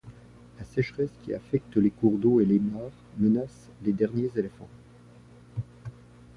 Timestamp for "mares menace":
2.57-3.69